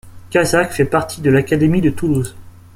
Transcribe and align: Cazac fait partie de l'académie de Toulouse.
Cazac 0.31 0.73
fait 0.73 0.85
partie 0.85 1.21
de 1.21 1.29
l'académie 1.29 1.79
de 1.81 1.91
Toulouse. 1.91 2.35